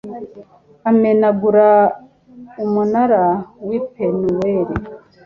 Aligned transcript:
amenagura 0.89 1.67
umunara 2.63 3.23
w'i 3.67 3.79
penuweli 3.91 4.75